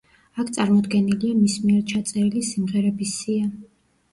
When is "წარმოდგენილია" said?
0.55-1.35